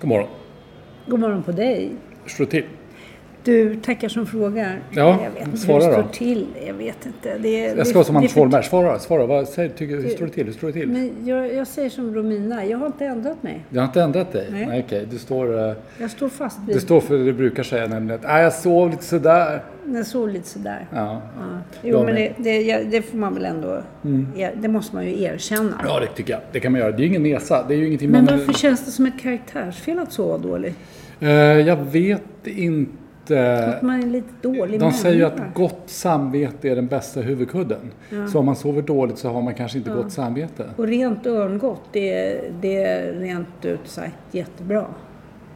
[0.00, 0.28] God morgon.
[1.06, 1.92] God morgon på dig.
[2.26, 2.64] Slå till.
[3.44, 4.80] Du tackar som frågar.
[4.90, 6.02] Ja, jag vet inte svara hur det då.
[6.02, 6.46] står till.
[6.66, 7.38] Jag vet inte.
[7.38, 8.64] Det, är- Jag ska vara som Anders Fohlberg.
[8.64, 9.26] Svara, svara.
[9.26, 10.46] Vad säger, tycker, hur står det till?
[10.46, 10.88] Hur står det till?
[10.88, 13.64] Men jag, jag säger som Romina, jag har inte ändrat mig.
[13.70, 14.46] Jag har inte ändrat dig?
[14.50, 14.82] Nej.
[14.86, 15.06] okej.
[15.10, 18.20] Du står, eh, Jag står fast vid det står för det du brukar säga nämligen
[18.20, 19.62] att ah, jag sov lite sådär.
[19.84, 20.86] den såg lite sådär.
[20.94, 21.22] Ja.
[21.38, 21.58] Ja.
[21.82, 23.82] Jo, Jag men det, det, jag- det får man väl ändå...
[24.36, 25.80] ja, Det måste man ju erkänna.
[25.84, 26.40] ja, det tycker jag.
[26.52, 26.90] Det kan man göra.
[26.90, 27.64] Det är ju ingen nesa.
[27.68, 28.38] Det är ju ingenting Men man...
[28.38, 30.76] varför känns det som ett karaktärsfel att sova dåligt?
[31.20, 32.90] Eh, jag vet inte.
[33.24, 37.90] Att man är lite dålig De säger ju att gott samvete är den bästa huvudkudden.
[38.32, 40.64] Så om man sover dåligt så har man kanske inte gott samvete.
[40.76, 44.84] Och rent örngott, det, är- det är rent ut sagt jättebra.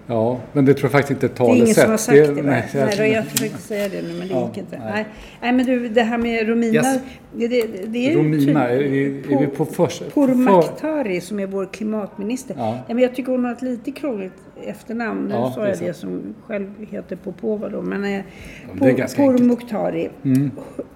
[0.07, 2.27] Ja, men det tror jag faktiskt inte är ett Det är ingen som har talesätt.
[2.27, 2.87] sagt det, va?
[2.99, 4.79] nej, jag- försökte säga det nu men det Ja, gick inte.
[4.79, 5.07] nej.
[5.43, 5.53] Nej.
[5.53, 6.75] Men du, det här med Romina.
[6.75, 6.99] Yes.
[7.33, 11.67] Det, det, det är Romina, typ- är är vi på först- Pourmokhtari som är vår
[11.67, 12.55] klimatminister.
[12.59, 12.79] Ja.
[12.89, 12.95] Ja.
[12.95, 15.29] men jag tycker hon har ett lite krångligt efternamn.
[15.29, 17.83] Nu Ja, sa det jag det som själv heter Popova då.
[17.83, 18.21] Men eh,
[18.81, 19.41] det ganska enkelt.
[19.41, 19.57] Mm.
[19.57, 20.11] Pourmokhtari,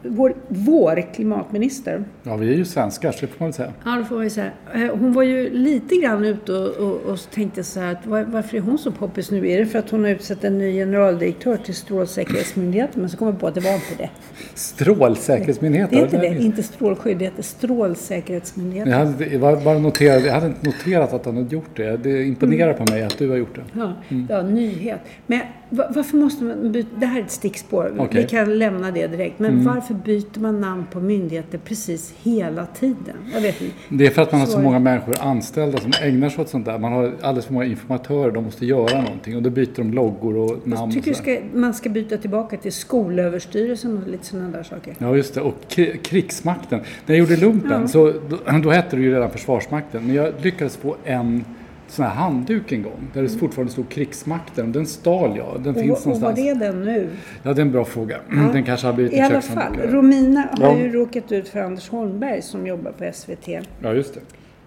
[0.02, 2.04] vår, vår klimatminister.
[2.22, 3.72] Ja, vi är ju svenskar så det får man väl säga.
[3.84, 4.50] Ja, det får man ju säga.
[4.74, 8.24] Eh, Hon var ju lite grann ute och, och, och tänkte så här att var,
[8.24, 9.50] varför är hon så poppis nu?
[9.50, 13.00] Är det för att hon har utsett en ny generaldirektör till Strålsäkerhetsmyndigheten?
[13.00, 14.10] Men så kom jag på att det var inte det.
[14.54, 15.98] Strålsäkerhetsmyndigheten.
[15.98, 18.92] Det inte ja, det, inte strålskydd, det heter Strålsäkerhetsmyndigheten.
[18.92, 21.96] Jag, hade, bara noterade, jag hade inte noterat att han hade gjort det.
[21.96, 23.80] Det imponerar på mig att du har gjort det.
[23.80, 24.26] Ja, Mm.
[24.30, 25.00] ja, nyhet.
[25.26, 26.88] Men va- varför måste man byta?
[26.96, 27.90] Det här är ett stickspår.
[27.90, 28.06] Mm.
[28.12, 29.38] Vi kan lämna det direkt.
[29.38, 33.16] Men varför byter man namn på myndigheter precis hela tiden?
[33.34, 33.74] Jag vet inte.
[33.88, 36.64] Det är för att man har så många människor anställda som ägnar sig åt sånt
[36.66, 36.78] där.
[36.78, 40.36] Man har alldeles för många informatörer, de måste göra någonting och då byter de loggor
[40.36, 40.62] och namn.
[40.72, 41.36] Jag och tycker sådär.
[41.50, 44.94] ska, man ska byta tillbaka till Skolöverstyrelsen och lite sådana där saker.
[44.98, 45.40] Ja, just det.
[45.40, 46.80] Och kri- krigsmakten.
[47.06, 50.06] När jag gjorde lumpen, så, då, då hette det ju redan Försvarsmakten.
[50.06, 51.44] Men jag lyckades få en
[51.90, 54.72] sån här handduk en gång, där det fortfarande stod krigsmakten.
[54.72, 55.60] Den stal jag.
[55.64, 56.58] Den finns Och, och var någonstans.
[56.60, 57.08] det den nu?
[57.42, 58.18] Ja, det är en bra fråga.
[58.52, 60.78] Den kanske har blivit I en alla fall, Romina har Ja.
[60.78, 63.48] ju råkat ut för Anders Holmberg som jobbar på SVT.
[63.82, 64.20] Ja, just det.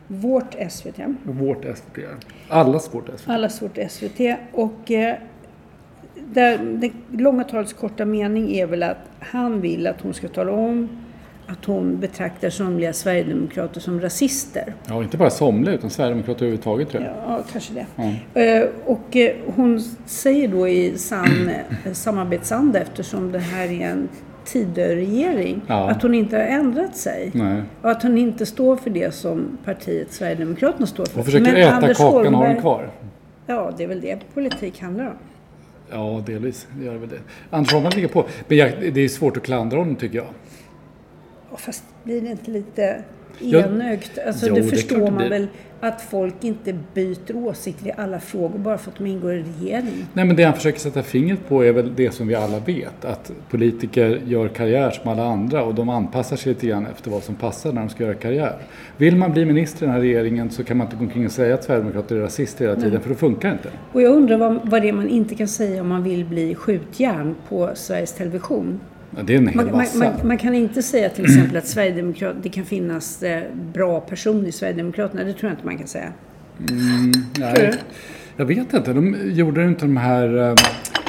[0.07, 0.99] Vårt SVT.
[1.23, 1.99] Vårt SVT.
[2.49, 3.29] Allas vårt SVT.
[3.29, 4.19] Allas vårt SVT.
[4.51, 5.15] Och eh,
[6.33, 10.51] där, det långa talets korta mening är väl att han vill att hon ska tala
[10.51, 10.89] om
[11.51, 14.73] att hon betraktar somliga sverigedemokrater som rasister.
[14.87, 17.13] Ja, inte bara somliga utan Sverigedemokrater överhuvudtaget tror jag.
[17.27, 17.73] Ja, kanske
[18.33, 18.41] det.
[18.43, 21.49] Eh, Och eh, hon säger då i sann
[21.85, 24.09] eh, samarbetsanda eftersom det här är en
[24.45, 25.89] Tidöregering Ja.
[25.89, 27.31] att hon inte har ändrat sig.
[27.33, 27.61] Nej.
[27.81, 31.15] Och att hon inte står för det som partiet Sverigedemokraterna står för.
[31.15, 32.89] Hon försöker Men äta Anders kakan och ha den kvar.
[33.47, 35.13] Ja, det är väl det politik handlar om.
[35.91, 36.67] Ja, delvis.
[36.79, 37.19] Det gör det väl det.
[37.49, 38.25] Anders Holmberg ligger på.
[38.47, 40.27] Men jag, det är svårt att klandra honom tycker jag.
[41.57, 43.03] Fast blir det inte lite
[43.41, 44.19] enögt.
[44.27, 45.29] Alltså, Jo, det det förstår det man blir.
[45.29, 45.47] väl
[45.83, 50.05] att folk inte byter åsikter i alla frågor bara för att de ingår i regering.
[50.13, 53.05] Nej, men det han försöker sätta fingret på är väl det som vi alla vet.
[53.05, 57.23] Att politiker gör karriär som alla andra och de anpassar sig lite grann efter vad
[57.23, 58.55] som passar när de ska göra karriär.
[58.97, 61.31] Vill man bli minister i den här regeringen så kan man inte gå omkring och
[61.31, 63.69] säga att Sverigedemokrater är rasister hela tiden, för det funkar inte.
[63.91, 66.55] Och jag undrar vad, vad det är man inte kan säga om man vill bli
[66.55, 68.79] skjutjärn på Sveriges Television.
[69.17, 69.97] Ja, det är en hel Man, massa.
[69.99, 73.43] man, man kan inte säga till exempel att Sverigedemokrat, det kan finnas eh,
[73.73, 75.23] bra personer i Sverigedemokraterna.
[75.23, 76.13] Det tror jag inte man kan säga.
[77.39, 77.73] Nej,
[78.37, 78.93] jag vet inte.
[78.93, 80.49] De gjorde inte de här...
[80.49, 80.55] eh,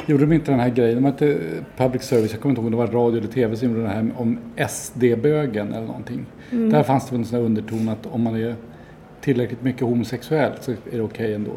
[0.05, 0.95] Gjorde de inte den här grejen?
[0.95, 1.37] De var inte
[1.77, 3.87] public service, jag kommer inte ihåg om det var radio eller tv som gjorde det
[3.87, 4.37] här om
[4.69, 6.25] SD-bögen eller någonting.
[6.51, 6.69] Mm.
[6.69, 8.55] Där fanns det väl en sån här underton att om man är
[9.21, 11.51] tillräckligt mycket homosexuell så är det okej ändå.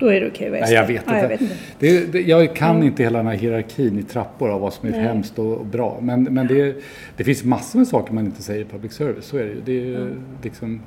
[0.00, 1.22] Då är det okej okay, Nej, jag vet Ja, inte.
[1.22, 1.54] jag vet inte.
[1.78, 4.92] Det, det, jag kan inte hela den här hierarkin i trappor av vad som är
[4.92, 5.00] Nej.
[5.00, 5.98] hemskt och, och bra.
[6.02, 6.76] Men, men det,
[7.16, 9.60] det finns massor med saker man inte säger i public service, så är det ju.
[9.64, 10.10] Det är,
[10.42, 10.80] liksom,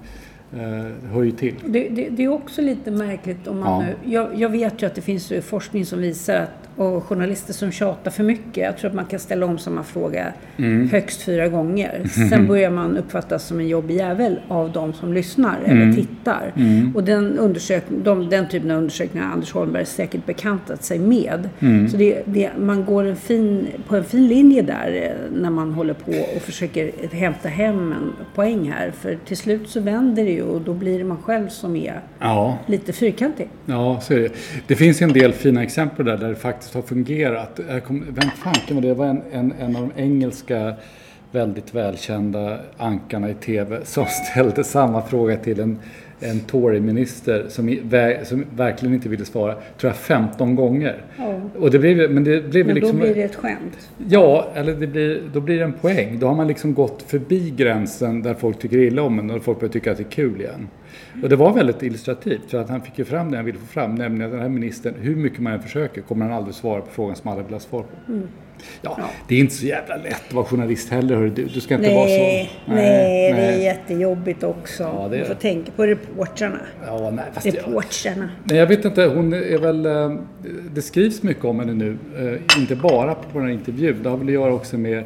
[0.53, 1.55] eh, hör ju till.
[1.65, 3.87] Det, är också lite märkligt om man Ja.
[4.05, 4.13] nu...
[4.13, 8.11] Jag, jag vet ju att det finns forskning som visar att och journalister som tjatar
[8.11, 10.89] för mycket, jag tror att man kan ställa om samma fråga Mm.
[10.89, 12.01] högst fyra gånger.
[12.29, 15.81] Sen börjar man uppfattas som en jobbig jävel av de som lyssnar Mm.
[15.81, 16.53] eller tittar.
[16.95, 21.49] Och den, undersökning, de, den typen av undersökningar har Anders Holmberg säkert bekantat sig med.
[21.59, 21.89] Mm.
[21.89, 25.73] Så det, det, man går en fin, på en fin linje där eh, när man
[25.73, 28.91] håller på och försöker hämta hem en poäng här.
[28.91, 32.01] För till slut så vänder det ju och då blir det man själv som är
[32.19, 33.47] Ja, lite fyrkantig.
[33.65, 34.29] Ja, så är det.
[34.67, 37.59] Det finns en del fina exempel där, där det faktiskt har fungerat.
[37.69, 38.87] Jag kom, vem fanken var det?
[38.87, 40.73] Det var en, en, en av de engelska
[41.31, 45.79] väldigt välkända ankarna i TV som ställde samma fråga till en,
[46.19, 47.79] en Tory-minister som,
[48.23, 51.01] som verkligen inte ville svara, tror jag, 15 gånger.
[51.17, 51.41] Ja.
[51.59, 52.97] Och det blev, men det blev Men liksom...
[52.97, 53.89] då blir det ett skämt.
[54.07, 56.19] Ja, eller det blir, då blir det en poäng.
[56.19, 59.59] Då har man liksom gått förbi gränsen där folk tycker illa om en och folk
[59.59, 60.67] börjar tycka att det är kul igen.
[61.23, 63.65] Och det var väldigt illustrativt för att han fick ju fram det han ville få
[63.65, 66.81] fram, nämligen att den här ministern, hur mycket man än försöker, kommer han aldrig svara
[66.81, 68.11] på frågan som alla vill ha svar på.
[68.11, 68.27] Mm.
[68.81, 71.45] Ja, det är inte så jävla lätt att vara journalist heller, hör du.
[71.45, 72.13] Du ska inte vara så...
[72.13, 74.83] Nej, nej, det är jättejobbigt också.
[74.83, 76.59] Ja, det är Man får tänka på reportrarna.
[76.85, 78.29] Ja, nej, fast jag, Reportrarna.
[78.43, 79.85] Nej, jag vet inte, hon är väl...
[79.85, 80.15] eh,
[80.73, 84.03] Det skrivs mycket om henne nu, eh, inte bara på den här intervjun.
[84.03, 85.03] Det har väl att göra också med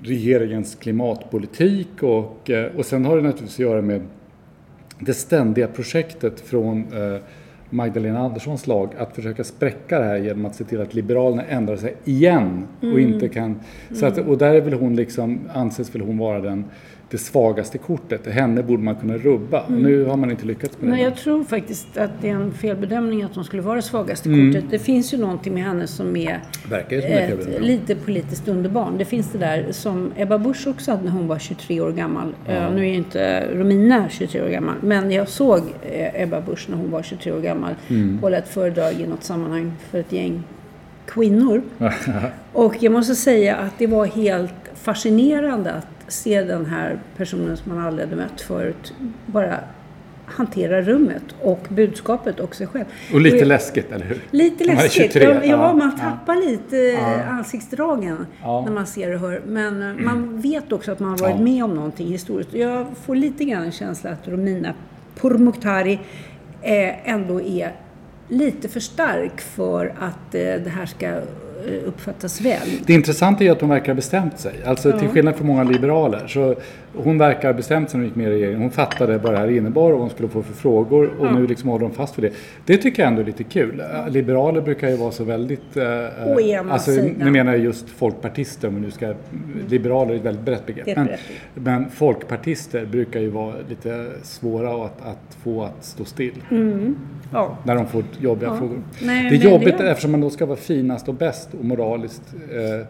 [0.00, 4.02] regeringens klimatpolitik och, eh, och sen har det naturligtvis att göra med
[5.00, 6.86] det ständiga projektet från
[7.70, 11.76] Magdalena Anderssons lag att försöka spräcka det här genom att se till att Liberalerna ändrar
[11.76, 13.60] sig igen och inte kan...
[13.94, 16.64] Så att, och där är väl hon liksom, anses väl hon vara den,
[17.10, 18.26] det svagaste kortet.
[18.26, 19.60] Henne borde man kunna rubba.
[19.62, 21.04] Och nu har man inte lyckats med Nej, det.
[21.04, 24.52] jag tror faktiskt att det är en felbedömning att hon skulle vara det svagaste Mm.
[24.52, 24.70] kortet.
[24.70, 26.40] Det finns ju någonting med henne som är
[26.70, 27.60] Verkar som ett felbedömning.
[27.68, 28.98] lite politiskt underbarn.
[28.98, 32.34] Det finns det där som Ebba Busch också hade när hon var 23 år gammal.
[32.46, 36.66] Eh, nu är ju inte Romina 23 år gammal, men jag såg eh, Ebba Busch
[36.70, 38.18] när hon var 23 år gammal Mm.
[38.22, 40.42] hålla ett föredrag i något sammanhang för ett gäng
[41.06, 41.62] kvinnor.
[42.52, 47.74] Och jag måste säga att det var helt fascinerande att se den här personen som
[47.74, 48.92] man aldrig hade mött förut
[49.26, 49.60] bara
[50.26, 52.84] hantera rummet och budskapet och sig själv.
[53.12, 54.18] Och lite jag- läskigt, eller hur?
[54.30, 54.92] Lite läskigt.
[55.12, 56.04] 23, ja, ja, man ja.
[56.04, 58.64] tappar lite eh, ansiktsdragen Ja.
[58.66, 59.42] när man ser och hör.
[59.46, 61.42] Men eh, man vet också att man har varit Ja.
[61.42, 62.52] med om någonting historiskt.
[62.52, 64.74] Och Jag får lite grann en känsla att Romina
[65.20, 66.00] Pourmokhtari
[66.62, 67.72] eh, ändå är
[68.28, 71.20] lite för stark för att eh, det här ska
[71.86, 72.68] uppfattas väl.
[72.86, 74.54] Det intressanta är att hon verkar ha bestämt sig.
[74.66, 76.26] Alltså till skillnad från många liberaler.
[76.26, 76.54] Så
[77.04, 78.60] hon verkar bestämt när hon gick med i regeringen.
[78.60, 81.10] Hon fattade vad det här innebar och vad hon skulle få för frågor.
[81.18, 82.36] Och nu liksom håller hon fast vid det.
[82.66, 83.80] Det tycker jag ändå är lite kul.
[83.80, 85.76] Eh, Liberaler brukar ju vara så väldigt...
[85.76, 85.84] eh,
[86.26, 87.14] Å ena alltså, sidan.
[87.18, 88.70] Nu menar jag just folkpartister.
[88.70, 89.14] Men nu ska,
[89.68, 90.96] liberaler är ett väldigt brett begrepp.
[90.96, 91.08] Men,
[91.54, 96.42] men folkpartister brukar ju vara lite svåra att, att få att stå still.
[97.32, 97.58] Ja.
[97.64, 98.78] När de får jobbiga frågor.
[99.02, 102.34] Nej, det är jobbigt det- eftersom man då ska vara finast och bäst och moraliskt
[102.52, 102.86] eh,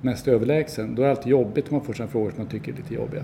[0.00, 0.94] mest överlägsen.
[0.94, 2.94] Då är det alltid jobbigt om man får sådana frågor som man tycker är lite
[2.94, 3.22] jobbiga.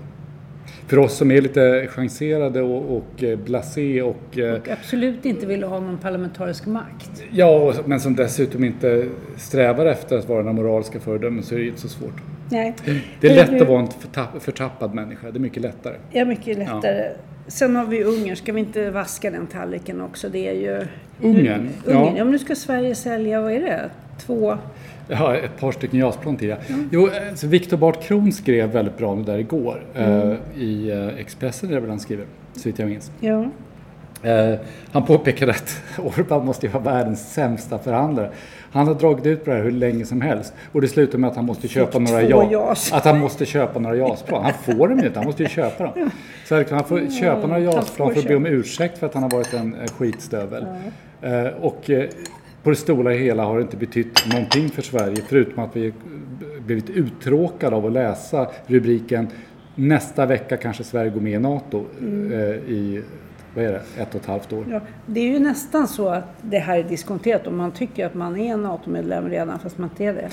[0.87, 5.45] För oss som är lite chanserade och, och eh, blasé och, eh, Och absolut inte
[5.45, 7.23] vill ha någon parlamentarisk makt.
[7.31, 9.05] ja, men som dessutom inte
[9.37, 12.21] strävar efter att vara den moraliska föredömen så är det ju inte så svårt.
[12.51, 12.73] Nej.
[13.21, 15.95] Det är lätt att vara en förtapp, förtappad människa, det är mycket lättare.
[16.11, 17.11] Ja, mycket lättare.
[17.47, 18.35] Sen har vi Ungern.
[18.35, 20.29] Ska vi inte vaska den tallriken också?
[20.29, 20.85] Det är ju...
[21.21, 21.69] Ungern?
[21.85, 21.91] Ja.
[21.91, 22.15] Ungern.
[22.17, 22.23] Ja.
[22.23, 23.89] men nu ska Sverige sälja, vad är det?
[24.19, 24.57] Två...
[25.09, 26.49] Ja, ett par stycken JAS-plan till.
[26.49, 26.55] Ja.
[26.91, 29.83] Jo, alltså Viktor Bart Kron skrev väldigt bra om det där igår.
[29.95, 33.11] Eh, I eh, Expressen är det väl han skriver, så vitt jag minns.
[33.19, 33.45] Ja.
[34.23, 34.59] Eh,
[34.91, 38.31] han påpekade att Orban måste ju vara världens sämsta förhandlare.
[38.71, 41.29] Han har dragit ut på det här hur länge som helst och det slutar med
[41.29, 42.93] att han måste köpa några ja, JAS.
[42.93, 44.43] att han måste köpa några JAS-plan.
[44.43, 46.11] Han får dem ju inte, han måste ju köpa dem.
[46.45, 49.29] Så han får köpa några JAS-plan för att be om ursäkt för att han har
[49.29, 50.65] varit en skitstövel.
[51.21, 52.09] Eh, och eh,
[52.63, 55.93] på det stora hela har det inte betytt någonting för Sverige förutom att vi
[56.65, 59.27] blivit uttråkade av att läsa rubriken
[59.75, 62.39] Nästa vecka kanske Sverige går med i NATO eh,
[62.71, 63.03] i,
[63.55, 64.65] vad är det, ett och ett halvt år.
[64.71, 68.13] Ja, det är ju nästan så att det här är diskonterat om man tycker att
[68.13, 70.29] man är en NATO-medlem redan fast man inte är det.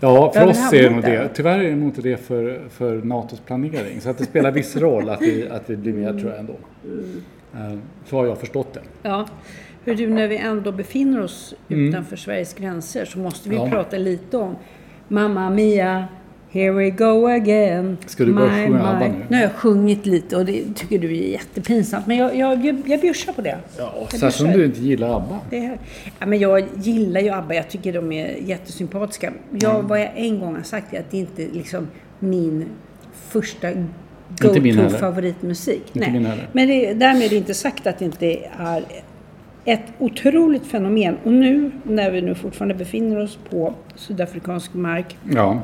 [0.00, 1.28] Ja, för Ja, oss är det nog det.
[1.34, 4.00] Tyvärr är det nog inte det för, för NATOs planering.
[4.00, 6.56] Så att det spelar viss roll att vi, att vi blir med tror jag ändå.
[7.54, 8.80] Eh, Så har jag förstått det.
[9.02, 9.26] Ja.
[9.84, 13.68] Hör du, när vi ändå befinner oss utanför Sveriges gränser så måste vi Ja.
[13.70, 14.56] prata lite om
[15.08, 16.04] Mamma Mia,
[16.50, 17.96] here we go again.
[18.06, 19.14] Ska du börja sjunga ABBA nu?
[19.28, 22.06] Nu har jag sjungit lite och det tycker du är jättepinsamt.
[22.06, 23.58] Men jag, jag, jag, jag bjussar på det.
[23.78, 25.38] Ja, särskilt om du inte gillar ABBA.
[25.50, 25.78] Det är,
[26.18, 29.32] ja, men jag gillar ju ABBA, jag tycker de är jättesympatiska.
[29.60, 29.86] Jag, Mm.
[29.88, 32.64] Vad jag en gång har sagt är att det inte är liksom min
[33.28, 33.88] första min
[34.40, 34.88] go-to heller.
[34.98, 35.82] favoritmusik.
[35.96, 36.48] Inte min heller.
[36.52, 38.26] Men det, därmed är det inte sagt att det inte
[38.58, 38.84] är
[39.72, 41.16] ett otroligt fenomen.
[41.24, 45.60] Och nu när vi nu fortfarande befinner oss på sydafrikansk mark Ja,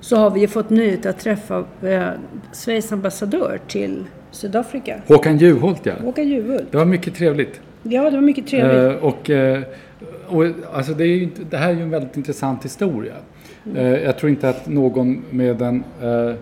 [0.00, 2.08] så har vi ju fått nöjet att träffa eh,
[2.52, 5.02] Sveriges ambassadör till Sydafrika.
[5.06, 5.92] Håkan Juholt ja.
[6.02, 6.64] Håkan Juholt.
[6.70, 7.60] Det var mycket trevligt.
[7.82, 9.02] Ja, det var mycket trevligt.
[9.02, 9.62] Eh, och, eh,
[10.26, 13.14] och, alltså det, är ju det här är ju en väldigt intressant historia.
[13.66, 13.76] Mm.
[13.76, 16.34] Eh, jag tror inte att någon med den eh,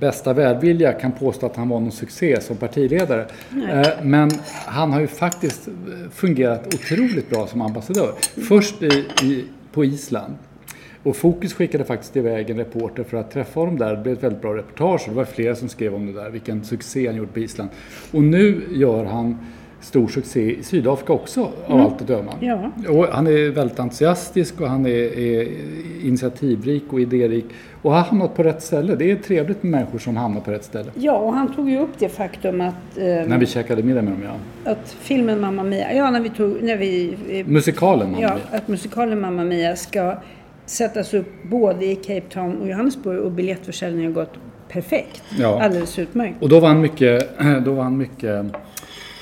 [0.00, 3.26] bästa välvilja kan påstå att han var någon succé som partiledare.
[3.72, 4.30] Eh, men
[4.66, 8.14] han har ju faktiskt eh, fungerat otroligt bra som ambassadör.
[8.48, 10.34] Först i, i, på Island.
[11.02, 13.96] Och Fokus skickade faktiskt iväg en reporter för att träffa honom där.
[13.96, 15.02] Det blev ett väldigt bra reportage.
[15.08, 17.70] Det var flera som skrev om det där, vilken succé han gjort på Island.
[18.12, 19.38] Och nu gör han
[19.80, 22.32] stor succé i Sydafrika också, av allt att döma.
[22.40, 22.70] Ja.
[22.88, 25.48] Och han är väldigt entusiastisk och han är, är
[26.02, 27.44] initiativrik och idérik.
[27.82, 28.94] Och har hamnat på rätt ställe.
[28.94, 30.90] Det är trevligt med människor som hamnar på rätt ställe.
[30.94, 34.12] Ja, och han tog ju upp det faktum att, eh, När vi käkade middag med
[34.12, 34.22] dem,
[34.64, 34.70] ja.
[34.70, 38.58] att filmen Mamma Mia, ja när vi tog, när vi, eh, Musikalen, Mamma ja, Mia.
[38.58, 40.16] att musikalen Mamma Mia ska
[40.66, 44.34] sättas upp både i Cape Town och Johannesburg och biljettförsäljningen har gått
[44.68, 45.22] perfekt.
[45.38, 45.62] Ja.
[45.62, 46.42] Alldeles utmärkt.
[46.42, 47.30] Och då var han mycket,
[47.64, 48.44] då var han mycket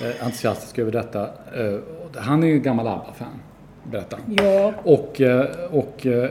[0.02, 1.22] eh, entusiastisk över detta.
[1.22, 1.78] Eh,
[2.16, 3.28] Han är ju gammal ABBA-fan,
[3.90, 4.34] berättade han.
[4.44, 6.30] Ja, Och, eh, och, eh,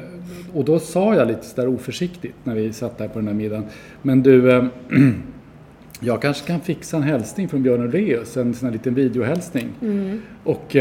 [0.54, 3.66] och då sa jag lite sådär oförsiktigt när vi satt där på den här middagen.
[4.02, 4.66] Men du, eh,
[6.00, 9.68] jag kanske kan fixa en hälsning från Björn Ulvaeus, en sån här liten videohälsning.
[9.82, 10.22] Mm.
[10.44, 10.76] Och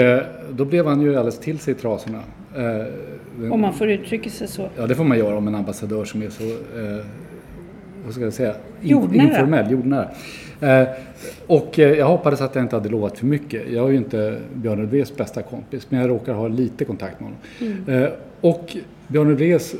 [0.50, 2.20] då blev han ju alldeles till sig i trasorna.
[3.52, 4.68] Om man får uttrycka sig så.
[4.76, 6.44] Ja, det får man göra om en ambassadör som är så,
[8.04, 9.28] vad ska jag säga, Jordnära.
[9.28, 10.08] informell, jordnära.
[10.60, 10.88] Eh,
[11.46, 13.62] och eh, jag hoppades att jag inte hade lovat för mycket.
[13.72, 17.28] Jag är ju inte Björn Ulvaeus bästa kompis, men jag råkar ha lite kontakt med
[17.28, 17.40] honom.
[17.86, 18.04] Mm.
[18.04, 18.10] Eh,
[18.40, 18.76] och
[19.08, 19.74] Björn Ulvaeus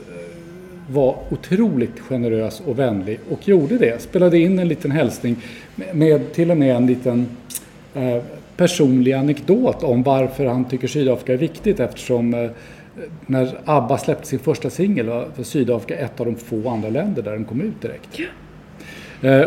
[0.90, 4.02] var otroligt generös och vänlig och gjorde det.
[4.02, 5.36] Spelade in en liten hälsning
[5.92, 7.26] med, till och med en liten
[7.94, 8.22] eh,
[8.56, 12.50] personlig anekdot om varför han tycker Sydafrika är viktigt eftersom eh,
[13.26, 17.32] när ABBA släppte sin första singel var Sydafrika ett av de få andra länder där
[17.32, 18.20] den kom ut direkt.
[18.20, 18.24] Eh,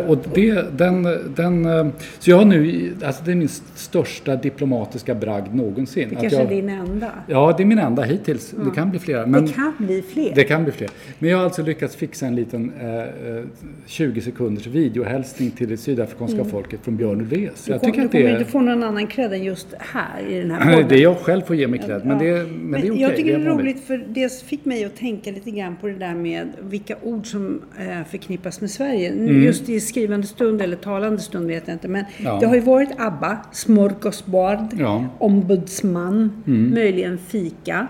[0.07, 1.03] och det, den,
[1.35, 1.87] den, eh,
[2.19, 6.09] så jag har nu, alltså det är min största diplomatiska bragd någonsin.
[6.09, 7.11] Det kanske jag, är din enda.
[7.27, 8.53] Ja, det är min enda hittills.
[8.65, 9.25] Det kan bli flera.
[9.25, 10.35] Men det kan bli fler.
[10.35, 10.89] det kan bli fler.
[11.19, 13.43] Men jag har alltså lyckats fixa en liten eh, eh,
[13.85, 17.65] 20 sekunders videohälsning till det sydafrikanska folket från Björn Ulvaeus.
[17.65, 18.45] du tycker du kommer det inte är...
[18.45, 20.89] få någon annan cred än just här i den här podden.
[20.89, 22.33] Det är jag själv får ge mig cred, men, Ja.
[22.33, 23.01] det, men det är okej.
[23.01, 23.65] Jag tycker det är vanligt.
[23.65, 27.27] roligt för det fick mig att tänka lite grann på det där med vilka ord
[27.31, 29.13] som eh, förknippas med Sverige.
[29.13, 31.87] Just i skrivande stund eller talande stund vet jag inte.
[31.87, 32.37] Men Ja.
[32.39, 35.05] det har ju varit ABBA, smörgåsbord, Ja.
[35.17, 36.31] ombudsman,
[36.73, 37.87] möjligen fika.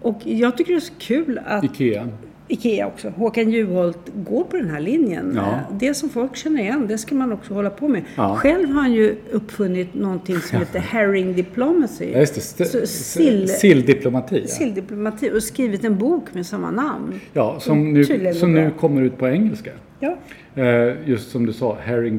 [0.00, 2.08] Och jag tycker det är så kul att Ikea.
[2.48, 5.32] IKEA också, Håkan Juholt, går på den här linjen.
[5.36, 5.58] Ja.
[5.80, 8.02] Det som folk känner igen, det ska man också hålla på med.
[8.16, 8.36] Ja.
[8.36, 12.10] Själv har han ju uppfunnit någonting som heter herring diplomacy.
[12.12, 12.64] Ja, just det.
[12.64, 14.40] Så sill- Silldiplomati.
[14.40, 14.46] Ja.
[14.48, 17.20] Silldiplomati och skrivit en bok med samma namn.
[17.32, 19.70] Ja, som, nu, som nu kommer ut på engelska.
[20.04, 20.16] Ja.
[20.62, 22.18] Eh, just som du sa, Herring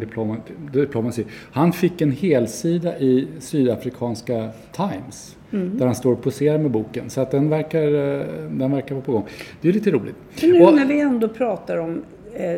[0.74, 1.24] Diplomacy.
[1.52, 5.38] Han fick en helsida i sydafrikanska Times.
[5.54, 5.78] Mm.
[5.78, 7.10] Där han står och poserar med boken.
[7.10, 7.82] Så att den verkar,
[8.20, 9.26] eh, den verkar vara på gång.
[9.62, 10.16] Det är lite roligt.
[10.36, 12.02] Så nu Och- när vi ändå pratar om
[12.34, 12.56] eh,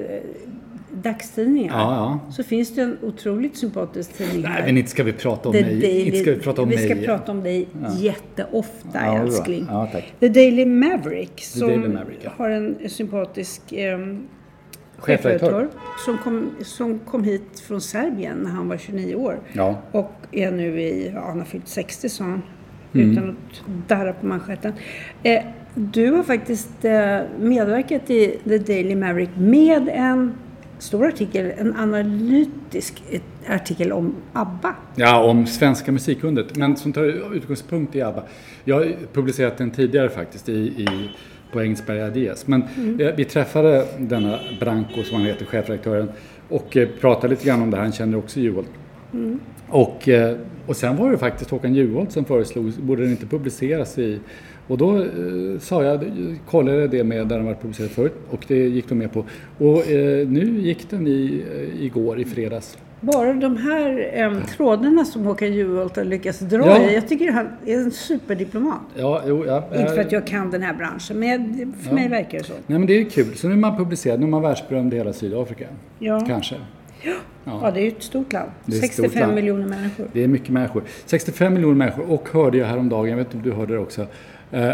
[1.03, 2.31] dagstidningar Ja, ja.
[2.31, 4.65] så finns det en otroligt sympatisk tidning Nej, här.
[4.65, 5.75] men inte ska vi prata om The mig.
[5.81, 6.85] Daily- Inte ska vi prata om vi mig.
[6.85, 7.67] ska prata om dig
[7.99, 9.65] jätteofta Ja, älskling.
[9.69, 10.13] Ja, tack.
[10.19, 13.97] The Daily Maverick som Daily Maverick, har en sympatisk eh,
[14.97, 15.67] chefredaktör
[16.05, 19.39] som kom, som kom hit från Serbien när han var 29 år.
[19.53, 19.81] Ja.
[19.91, 22.41] Och är nu i, ja, han har fyllt 60 sa han.
[22.93, 23.11] Mm.
[23.11, 24.73] Utan att darra på manschetten.
[25.23, 25.43] Eh,
[25.75, 30.33] du har faktiskt eh, medverkat i The Daily Maverick med en
[30.79, 33.03] stor artikel, en analytisk
[33.47, 34.75] artikel om ABBA.
[34.95, 38.23] Ja, om svenska musikundret, men som tar utgångspunkt i ABBA.
[38.63, 40.87] Jag har publicerat den tidigare faktiskt i, i
[41.51, 42.47] på Engelsberg Ideas.
[42.47, 42.61] Men
[42.99, 46.09] eh, vi träffade denna Branko, som han heter, chefredaktören,
[46.49, 47.83] och eh, pratade lite grann om det här.
[47.83, 48.69] Han känner också Juholt.
[49.69, 50.37] Och, eh,
[50.67, 54.19] och sen var det faktiskt Håkan Juholt som föreslog, borde den inte publiceras i...
[54.67, 56.05] Och då eh, sa jag,
[56.49, 59.25] kollade det med där den var publicerad förut och det gick de med på.
[59.57, 61.43] Och eh, nu gick den i,
[61.79, 62.77] igår, i fredags.
[63.01, 66.79] Bara de här eh, trådarna som Håkan Juholt har lyckats dra Ja.
[66.89, 66.93] i.
[66.95, 68.79] Jag tycker han är en superdiplomat.
[68.95, 69.63] Ja, jo, ja.
[69.75, 72.53] Inte för eh, att jag kan den här branschen, men för mig verkar det så.
[72.67, 73.35] Nej men det är kul.
[73.35, 75.65] Så nu är man publicerad, nu är man världsberömd i hela Sydafrika.
[75.99, 76.19] Ja.
[76.27, 76.55] Kanske.
[77.43, 78.49] Ja, det är ju ett stort land.
[78.67, 79.35] Ett stort 65 land.
[79.35, 80.07] miljoner människor.
[80.13, 80.83] Det är mycket människor.
[81.05, 84.05] 65 miljoner människor och hörde jag häromdagen, jag vet inte om du hörde det också.
[84.51, 84.71] Eh,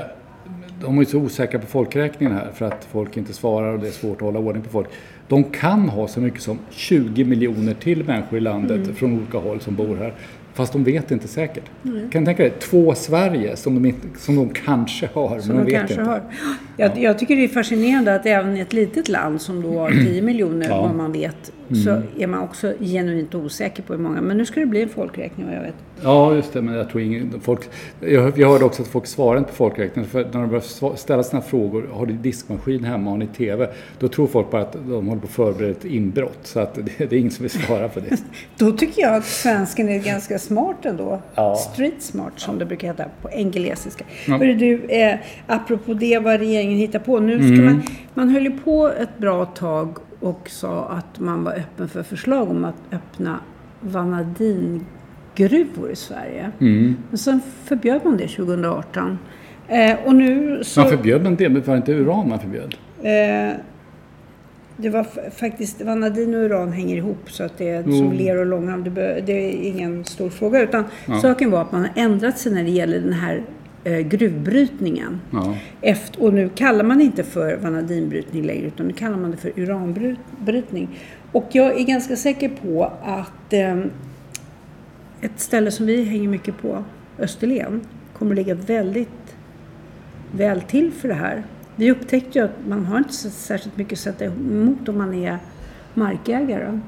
[0.81, 3.91] de är så osäkra på folkräkningen här för att folk inte svarar och det är
[3.91, 4.87] svårt att hålla ordning på folk.
[5.27, 8.95] De kan ha så mycket som 20 miljoner till människor i landet Mm.
[8.95, 10.13] från olika håll som bor här.
[10.53, 11.63] Fast de vet inte säkert.
[11.83, 15.65] Kan du tänka dig, två Sverige som de, inte, som de kanske har, Som men
[15.65, 16.11] de de vet kanske inte.
[16.11, 16.21] har.
[16.77, 19.91] Jag, jag tycker det är fascinerande att även i ett litet land som då har
[19.91, 20.73] 10 miljoner, Ja.
[20.75, 20.87] Mm.
[20.87, 21.51] vad man vet,
[21.85, 24.21] så är man också genuint osäker på hur många.
[24.21, 25.75] Men nu ska det bli en folkräkning vad jag vet.
[26.03, 26.61] Ja, just det.
[26.61, 27.69] Men jag tror ingen, folk,
[27.99, 30.09] jag, jag hörde också att folk svarar inte på folkräkningen.
[30.09, 33.69] För när de börjar ställa sina frågor, har du diskmaskin hemma, har ni TV?
[33.99, 36.39] Då tror folk bara att de håller på att förbereda ett inbrott.
[36.43, 38.17] Så att det, det är ingen som vill svara på det.
[38.57, 41.21] Då tycker jag att svensken är ganska smart ändå.
[41.35, 41.55] Ja.
[41.55, 44.05] Street smart som det brukar heta på engelesiska.
[44.27, 44.37] Ja.
[44.37, 45.15] Hörru du, eh,
[45.47, 47.19] apropå det vad regeringen hittar på.
[47.19, 47.65] Nu ska Mm.
[47.65, 47.81] man,
[48.13, 52.49] man höll ju på ett bra tag och sa att man var öppen för förslag
[52.51, 53.39] om att öppna
[55.39, 56.51] vanadingruvor i Sverige.
[56.59, 56.97] Mm.
[57.09, 59.19] Men sen förbjöd man det 2018.
[59.67, 60.79] Eh, och nu så...
[60.79, 62.75] Man förbjöd en del, men var det inte uran man förbjöd?
[63.01, 63.55] Eh,
[64.77, 67.97] det var faktiskt, vanadin och uran hänger ihop så att det är Jo.
[67.97, 68.83] som ler och långhalm.
[68.83, 70.61] Det, det är ingen stor fråga.
[70.61, 71.19] Utan Ja.
[71.19, 73.41] saken var att man har ändrat sig när det gäller den här
[73.83, 75.21] eh, gruvbrytningen.
[75.31, 75.55] Ja.
[75.81, 79.37] Efter, och nu kallar man det inte för vanadinbrytning längre utan nu kallar man det
[79.37, 80.89] för uranbrytning.
[81.31, 83.75] Och jag är ganska säker på att eh,
[85.23, 86.83] ett ställe som vi hänger mycket på,
[87.19, 87.81] Österlen,
[88.17, 89.35] kommer att ligga väldigt
[90.31, 91.43] väl till för det här.
[91.75, 95.37] Vi upptäckte ju att man har inte särskilt mycket att sätta emot om man är
[95.93, 96.79] markägare.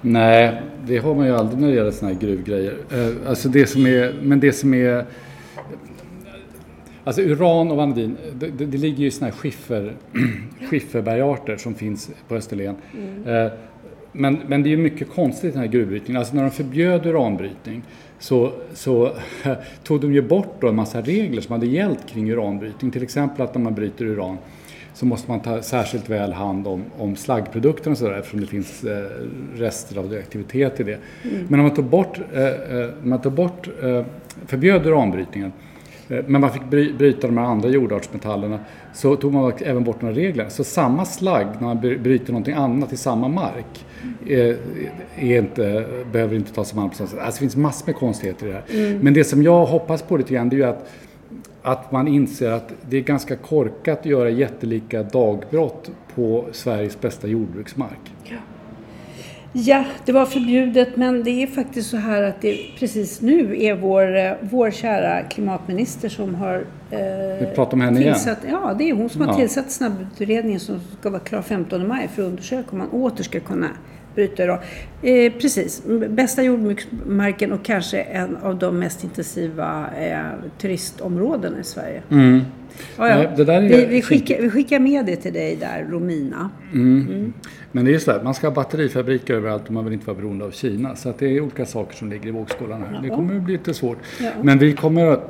[0.00, 2.76] Nej, det har man ju aldrig när det gäller sådana här gruvgrejer.
[2.92, 5.04] Eh, Alltså det som är, men det som är...
[7.04, 9.94] Alltså uran och vanadin, det, det, det ligger ju i sådana här skiffer,
[10.70, 12.76] skifferbergarter som finns på Österlen.
[13.26, 13.52] Eh,
[14.16, 16.18] Men, men det är ju mycket konstigt den här gruvbrytningen.
[16.18, 17.82] Alltså när de förbjöd uranbrytning
[18.18, 19.12] så, så
[19.84, 22.90] tog de ju bort då en massa regler som hade gällt kring uranbrytning.
[22.90, 24.38] Till exempel att när man bryter uran
[24.94, 28.84] så måste man ta särskilt väl hand om, om slaggprodukterna och sådär eftersom det finns
[28.84, 29.04] eh,
[29.54, 30.98] rester av radioaktivitet i det.
[31.48, 34.04] Men om man tog bort, eh, eh, man tog bort eh,
[34.46, 35.52] förbjöd uranbrytningen
[36.08, 38.58] eh, men man fick bry, bryta de här andra jordartsmetallerna
[38.94, 40.48] så tog man även bort några regler.
[40.48, 43.84] Så samma slagg när man bry- bryter någonting annat i samma mark
[44.28, 44.56] är,
[45.18, 47.18] är inte, behöver inte tas om hand på samma sätt.
[47.18, 48.98] Alltså det finns massor med konstigheter i det här.
[49.02, 50.90] Men det som jag hoppas på lite grann det är ju att
[51.62, 57.26] att man inser att det är ganska korkat att göra jättelika dagbrott på Sveriges bästa
[57.28, 58.12] jordbruksmark.
[59.52, 63.74] Ja, det var förbjudet men det är faktiskt så här att det precis nu är
[63.74, 66.54] vår, eh, vår kära klimatminister som har
[66.90, 66.98] eh,
[67.40, 68.14] Vi pratar om henne igen.
[68.14, 69.34] tillsatt, Ja, det är hon som har Ja.
[69.34, 73.40] tillsatt snabbutredningen som ska vara klar 15 maj för att undersöka om man åter ska
[73.40, 73.68] kunna
[74.14, 74.58] bryta uran.
[75.02, 80.20] Eh, precis, bästa jordbruksmarken och kanske en av de mest intensiva eh,
[80.58, 82.02] turistområdena i Sverige.
[82.08, 82.16] Ja,
[82.96, 83.04] ja.
[83.04, 83.46] Mm.
[83.46, 86.50] Nej, vi, vi, skickar, vi skickar med det till dig där, Romina.
[87.72, 90.16] Men det är ju sådär, man ska ha batterifabriker överallt och man vill inte vara
[90.16, 90.96] beroende av Kina.
[90.96, 93.02] Så att det är olika saker som ligger i vågskålarna här.
[93.02, 93.98] Det kommer att bli lite svårt.
[94.20, 94.30] Ja.
[94.42, 95.20] Men vi kommer,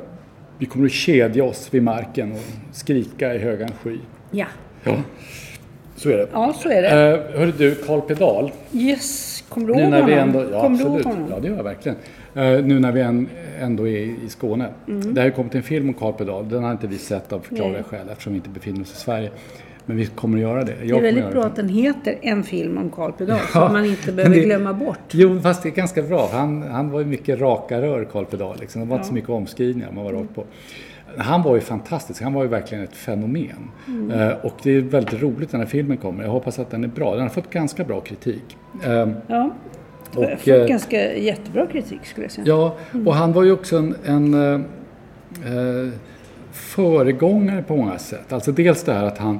[0.57, 3.97] vi kommer att kedja oss vid marken och skrika i högan sky.
[4.31, 4.45] Ja.
[5.95, 6.27] Ja, så är det.
[6.33, 6.87] ja, så är det.
[7.33, 8.51] Eh, hörru du, Carl Pedal.
[8.73, 10.35] Yes, kommer du ihåg vi honom?
[10.35, 11.05] ändå, ja, ihåg absolut.
[11.05, 11.27] honom?
[11.29, 11.97] Ja, det gör jag verkligen.
[12.35, 13.29] Eh, nu när vi än,
[13.61, 14.69] ändå är i Skåne.
[14.85, 16.49] Det har ju kommit en film om Carl Pedal.
[16.49, 19.31] Den har inte vi sett av förklarliga skäl eftersom vi inte befinner oss i Sverige.
[19.87, 20.73] Men vi kommer att göra det.
[20.83, 23.45] Jag Det är väldigt bra göra att den heter En film om Carl Pedal, så
[23.59, 24.99] Ja, att man inte behöver det- glömma bort.
[25.11, 26.29] Jo, fast det är ganska bra.
[26.31, 28.57] Han, han var ju mycket raka rör, Carl Pedal.
[28.59, 28.81] Liksom.
[28.81, 30.43] Det var inte så mycket omskrivningar, man var rakt på.
[31.17, 33.71] Han var ju fantastisk, han var ju verkligen ett fenomen.
[34.13, 36.83] Eh, och det är väldigt roligt när den här filmen kommer, jag hoppas att den
[36.83, 37.13] är bra.
[37.13, 38.57] Den har fått ganska bra kritik.
[38.85, 39.51] Eh, Ja.
[40.15, 42.47] Och, fått eh, ganska jättebra kritik skulle jag säga.
[42.47, 42.75] Ja,
[43.05, 44.61] och han var ju också en, en eh,
[45.45, 45.89] eh,
[46.51, 48.33] föregångare på många sätt.
[48.33, 49.39] Alltså dels det här att han,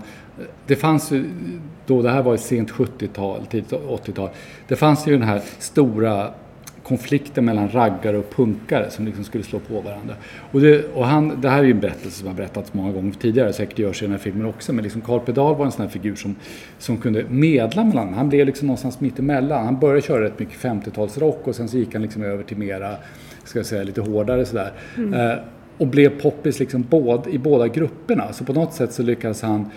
[0.68, 1.26] det fanns ju
[1.86, 4.30] då, det här var i sent 70-tal, tidigt 80-tal,
[4.68, 6.30] det fanns ju den här stora
[6.88, 10.16] konflikten mellan raggare och punkare som liksom skulle slå på varandra.
[10.52, 13.12] Och, det, och han, det här är ju en berättelse som har berättats många gånger
[13.12, 15.82] tidigare, säkert görs i den här filmen också, men liksom Carl Pedal var en sån
[15.82, 16.36] här figur som,
[16.78, 19.66] som kunde medla mellan Han blev liksom någonstans mitt emellan.
[19.66, 22.96] Han började köra rätt mycket 50-talsrock och sen så gick han liksom över till mera,
[23.44, 24.72] ska jag säga, lite hårdare sådär.
[24.98, 25.40] Eh,
[25.78, 28.34] och blev poppis liksom båd, i båda grupperna.
[28.34, 29.70] Så på något sätt så lyckades han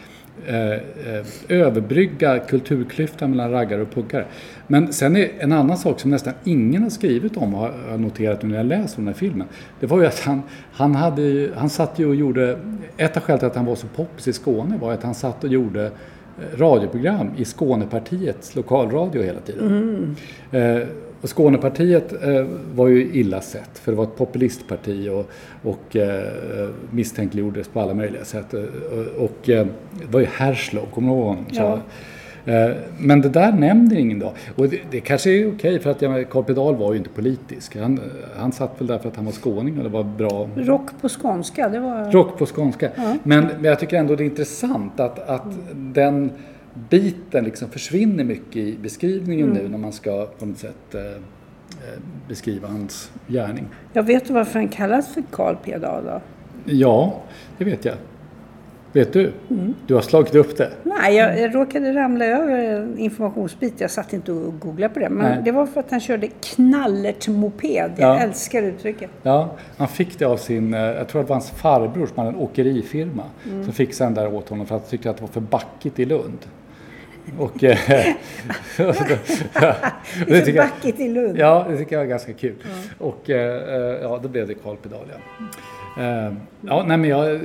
[1.49, 4.25] överbrygga kulturklyftan mellan raggare och punkare.
[4.67, 8.43] Men sen är en annan sak som nästan ingen har skrivit om och har noterat
[8.43, 9.47] när jag läser om den här filmen.
[9.81, 12.59] Det var ju att han, han, hade, han satt ju och gjorde,
[12.97, 15.45] ett av skälen till att han var så poppis i Skåne var att han satt
[15.45, 20.17] och gjorde eh, radioprogram i Skånepartiets lokalradio hela tiden.
[20.53, 20.79] Eh,
[21.21, 25.31] och Skånepartiet eh, var ju illa sett för det var ett populistparti och,
[25.63, 28.55] och eh, misstänkliggjordes på alla möjliga sätt.
[28.55, 28.61] Eh,
[29.19, 29.67] och och eh,
[29.99, 31.45] det var ju Herslow, kommer du ihåg honom?
[31.53, 31.81] Så,
[32.51, 34.33] eh, men det där nämner ingen då.
[34.57, 36.01] Och det, det kanske är okej för att
[36.31, 37.77] Carl Pedal var ju inte politisk.
[37.77, 38.01] Han,
[38.37, 41.09] han satt väl där för att han var skåning och det var bra Rock på
[41.09, 42.13] skånska, det var...
[42.13, 42.91] Rock på skånska.
[43.23, 46.31] Men, men jag tycker ändå det är intressant att, att den
[46.91, 51.99] biten liksom försvinner mycket i beskrivningen nu när man ska på något sätt eh, eh,
[52.29, 53.65] beskriva hans gärning.
[53.93, 56.21] Jag vet varför han kallas för Carl Pedal då?
[56.65, 57.21] Ja,
[57.59, 57.95] det vet jag.
[58.93, 59.33] Vet du?
[59.87, 60.71] Du har slagit upp det.
[60.83, 63.81] Nej, jag, jag råkade ramla över en informationsbit.
[63.81, 65.09] Jag satt inte och googlade på det.
[65.11, 65.43] Men Nej.
[65.45, 67.91] det var för att han körde knallert-moped.
[67.97, 68.19] Jag Ja.
[68.19, 69.11] älskar uttrycket.
[69.23, 72.17] Ja, han fick det av sin, eh, jag tror att det var hans farbror som
[72.19, 73.23] hade en åkerifirma.
[73.65, 75.99] Som fixade den där åt honom för att han tyckte att det var för backigt
[75.99, 76.39] i Lund.
[77.39, 77.79] Och, eh,
[78.77, 78.95] Det
[80.27, 81.39] det tycker jag- i Lund.
[81.39, 82.55] Ja, det tycker jag är ganska kul.
[82.99, 85.19] Och eh, eh, ja, då blev det Carl Pedal, ja.
[86.61, 87.41] Ja, nej men jag,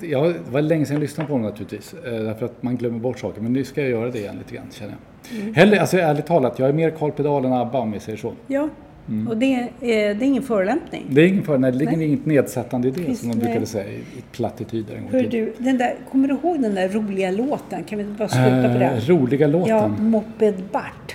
[0.00, 1.94] jag, det var länge sedan jag lyssnade på honom naturligtvis.
[2.04, 3.40] Därför att man glömmer bort saker.
[3.40, 4.94] Men nu ska jag göra det igen lite grann, känner
[5.30, 5.54] jag.
[5.54, 8.32] Hellre, alltså ärligt talat, jag är mer Carl Pedal än ABBA om vi säger så.
[8.46, 8.68] Ja,
[9.08, 9.28] Mm.
[9.28, 9.70] och det, är-
[10.14, 11.04] det är ingen förolämpning.
[11.08, 13.44] Det är ingen för, nej, det ligger inget nedsättande i det Visst, som de nej.
[13.44, 14.00] brukade säga i,
[14.32, 17.84] plattityder en gång Hör du, den där, kommer du ihåg den där roliga låten?
[17.84, 19.00] Kan vi bara sluta på Eh, det?
[19.08, 19.68] roliga låten.
[19.76, 21.14] Ja, Moped Bart.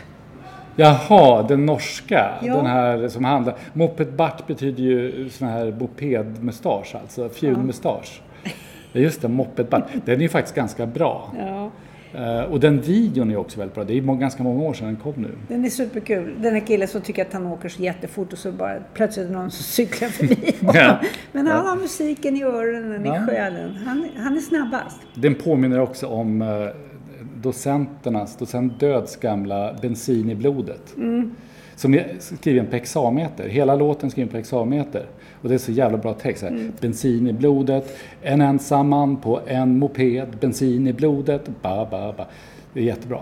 [0.76, 2.30] Jaha, den norska.
[2.44, 2.56] Ja.
[2.56, 3.56] Den här som handlar...
[3.74, 8.22] Moped Bart betyder ju sån här mopedmustasch, alltså fjunmustasch.
[8.44, 9.00] Ja.
[9.00, 9.84] Just det, Moped Bart.
[10.06, 11.34] Den är ju faktiskt ganska bra.
[11.40, 11.70] Ja,
[12.14, 13.84] Eh, och den videon är också väldigt bra.
[13.84, 15.32] Det är må- ganska många år sedan den kom nu.
[15.48, 16.36] den är superkul.
[16.42, 19.32] Den här killen som tycker att han åker så jättefort och så bara plötsligt är
[19.34, 20.56] någon som cyklar förbi.
[20.74, 21.00] Ja.
[21.32, 23.24] Men han har musiken i öronen, Ja.
[23.24, 23.76] i själen.
[23.86, 24.98] Han, han är snabbast.
[25.16, 26.48] Den påminner också om eh,
[27.42, 30.96] docenternas, docent Döds gamla Bensin i blodet.
[31.80, 33.48] Som är skriven på hexameter.
[33.50, 35.06] Hela låten är skriven på hexameter.
[35.42, 36.44] Och det är så jävla bra text.
[36.44, 36.72] Här.
[36.82, 42.26] Bensin i blodet, en ensam man på en moped, bensin i blodet, ba, ba, ba.
[42.74, 43.20] Det är jättebra.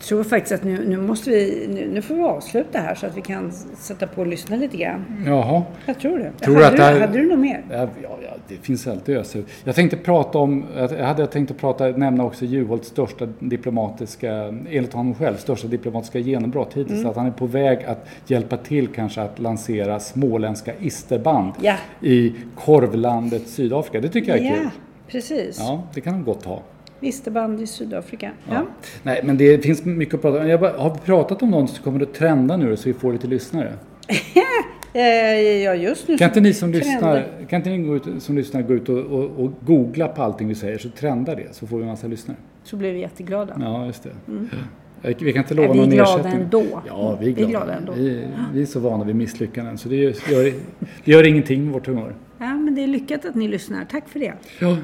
[0.00, 3.16] Tror faktiskt att nu, nu måste vi, nu, nu får vi avsluta här så att
[3.16, 5.24] vi kan sätta på och lyssna lite grann.
[5.26, 5.62] Jaha.
[5.86, 6.32] Jag tror det.
[6.44, 7.64] Tror hade, att du, här- hade du något mer?
[7.70, 8.10] Ja, ja,
[8.48, 9.42] det finns alltid öser.
[9.64, 14.32] Jag tänkte prata om, jag hade tänkt att prata, nämna också Juholts största diplomatiska,
[14.70, 17.04] enligt honom själv, största diplomatiska genombrott hittills.
[17.06, 21.74] Att han är på väg att hjälpa till kanske att lansera småländska isterband Ja.
[22.00, 24.00] i korvlandet Sydafrika.
[24.00, 24.70] Det tycker jag är Ja, kul.
[25.08, 25.56] precis.
[25.58, 26.60] Ja, det kan de gott ha.
[27.00, 28.30] Listerband i Sydafrika.
[28.48, 28.54] Ja.
[28.54, 28.66] Ja.
[29.02, 30.48] Nej, men det finns mycket att prata om.
[30.48, 33.26] Jag har vi pratat om någon som kommer att trenda nu så vi får lite
[33.26, 33.72] lyssnare?
[34.92, 35.02] Eh,
[35.64, 38.36] ja, just nu Kan inte ni som trendar- lyssnar, kan inte ni gå ut, som
[38.36, 41.66] lyssnar gå ut och, och, och googla på allting vi säger så trendar det så
[41.66, 42.36] får vi en massa lyssnare.
[42.64, 43.56] Så blir vi jätteglada.
[43.60, 44.10] Ja, just det.
[45.02, 45.10] Ja.
[45.20, 46.42] Vi kan inte lova Är vi någon glada ersättning.
[46.42, 46.64] ändå?
[46.86, 47.64] Ja, vi är Vi är glada.
[47.66, 47.92] glada ändå.
[47.92, 50.12] Vi, vi är så vana vid misslyckanden så det gör,
[51.04, 52.14] det gör ingenting med vårt humör.
[52.38, 53.84] Ja, men det är lyckat att ni lyssnar.
[53.84, 54.32] Tack för det.
[54.60, 54.76] Ja.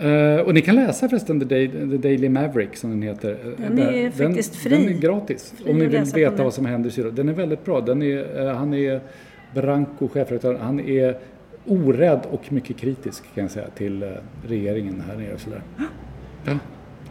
[0.00, 3.30] Eh, och ni kan läsa förresten The, Day, The Daily Maverick som den heter.
[3.30, 4.70] Eh, Den är faktiskt fri.
[4.70, 7.16] Den är gratis Fri om ni vill veta vad som händer i Sydafrika.
[7.22, 7.80] Den är väldigt bra.
[7.80, 9.00] Den är, eh, han är
[9.54, 11.16] Branko, chefredaktör, han är
[11.66, 14.08] orädd och mycket kritisk kan jag säga till eh,
[14.48, 15.62] regeringen här nere sådär.
[16.46, 16.58] Ja,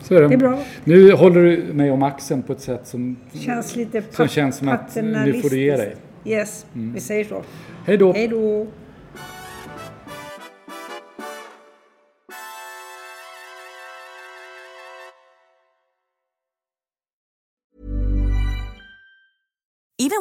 [0.02, 0.28] så är det.
[0.28, 0.60] Det är bra.
[0.84, 4.68] Nu håller du mig om axeln på ett sätt som, Känns lite som känns som
[4.68, 5.78] att nu får du ge dig.
[5.78, 6.00] paternalistiskt.
[6.26, 7.42] Yes, vi säger så.
[7.86, 8.12] Hej då!
[8.14, 8.68] Hej då!